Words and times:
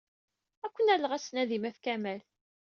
Ad 0.65 0.71
ken-alleɣ 0.75 1.11
ad 1.13 1.21
tnadim 1.23 1.63
ɣef 1.67 1.77
Kamal. 1.85 2.21